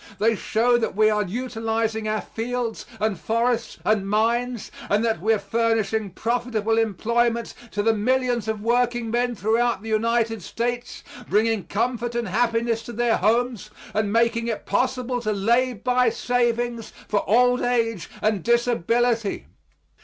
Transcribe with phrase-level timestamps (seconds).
[0.17, 5.31] They show that we are utilizing our fields and forests and mines, and that we
[5.31, 12.15] are furnishing profitable employment to the millions of workingmen throughout the United States, bringing comfort
[12.15, 17.61] and happiness to their homes, and making it possible to lay by savings for old
[17.61, 19.45] age and disability.